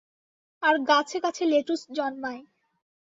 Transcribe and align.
আর 0.63 0.75
গাছে 0.89 1.17
গাছে 1.23 1.43
লেটুস 1.45 1.81
জন্মায়। 1.91 2.41